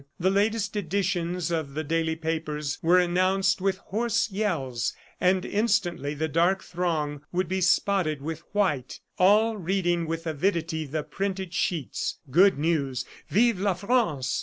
The 0.19 0.31
latest 0.31 0.75
editions 0.75 1.51
of 1.51 1.75
the 1.75 1.83
daily 1.83 2.15
papers 2.15 2.79
were 2.81 2.97
announced 2.97 3.61
with 3.61 3.77
hoarse 3.77 4.31
yells, 4.31 4.95
and 5.19 5.45
instantly 5.45 6.15
the 6.15 6.27
dark 6.27 6.63
throng 6.63 7.21
would 7.31 7.47
be 7.47 7.61
spotted 7.61 8.19
with 8.19 8.39
white, 8.51 8.99
all 9.19 9.57
reading 9.57 10.07
with 10.07 10.25
avidity 10.25 10.85
the 10.87 11.03
printed 11.03 11.53
sheets. 11.53 12.17
Good 12.31 12.57
news: 12.57 13.05
"Vive 13.29 13.59
la 13.59 13.75
France!" 13.75 14.39